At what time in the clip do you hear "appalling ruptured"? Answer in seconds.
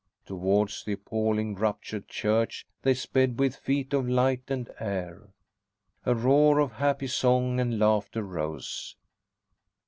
0.93-2.07